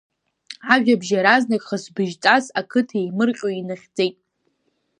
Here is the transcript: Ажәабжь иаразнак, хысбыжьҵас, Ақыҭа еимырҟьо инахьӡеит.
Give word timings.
Ажәабжь 0.73 1.11
иаразнак, 1.13 1.61
хысбыжьҵас, 1.67 2.45
Ақыҭа 2.59 2.97
еимырҟьо 2.99 3.47
инахьӡеит. 3.51 4.15